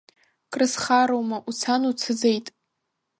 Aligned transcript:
Крысхароума, 0.53 1.37
уцан 1.49 1.81
уцаӡеит. 1.89 2.47